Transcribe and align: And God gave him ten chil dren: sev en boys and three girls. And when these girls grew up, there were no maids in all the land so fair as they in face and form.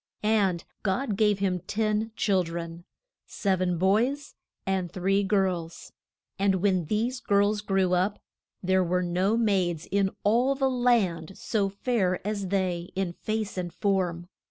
And 0.23 0.63
God 0.81 1.15
gave 1.15 1.37
him 1.37 1.59
ten 1.67 2.11
chil 2.15 2.41
dren: 2.41 2.85
sev 3.27 3.61
en 3.61 3.77
boys 3.77 4.33
and 4.65 4.91
three 4.91 5.21
girls. 5.21 5.91
And 6.39 6.55
when 6.55 6.85
these 6.85 7.19
girls 7.19 7.61
grew 7.61 7.93
up, 7.93 8.17
there 8.63 8.83
were 8.83 9.03
no 9.03 9.37
maids 9.37 9.85
in 9.91 10.09
all 10.23 10.55
the 10.55 10.71
land 10.71 11.37
so 11.37 11.69
fair 11.69 12.19
as 12.25 12.47
they 12.47 12.89
in 12.95 13.13
face 13.13 13.59
and 13.59 13.71
form. 13.71 14.27